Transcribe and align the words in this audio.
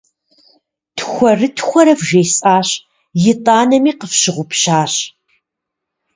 Тхуэрытхуэрэ 0.97 1.93
вжесӏащ, 1.99 2.69
итӏанэми 3.31 3.91
къыфщыгъупщащ. 3.99 4.93